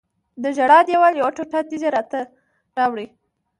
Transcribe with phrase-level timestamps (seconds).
[0.43, 2.19] د ژړا دیوال یوه ټوټه تیږه راته
[2.77, 3.05] راوړه.